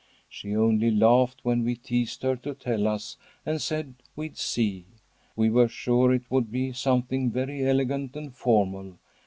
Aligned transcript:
She 0.27 0.55
only 0.55 0.89
laughed 0.89 1.41
when 1.43 1.63
we 1.63 1.75
teased 1.75 2.23
her 2.23 2.35
to 2.37 2.55
tell 2.55 2.87
us, 2.87 3.17
and 3.45 3.61
said 3.61 3.93
we'd 4.15 4.35
see. 4.35 4.85
We 5.35 5.51
were 5.51 5.67
sure 5.69 6.11
it 6.11 6.23
would 6.31 6.51
be 6.51 6.73
something 6.73 7.29
very 7.29 7.63
elegant 7.63 8.15
and 8.15 8.33
formal. 8.33 8.97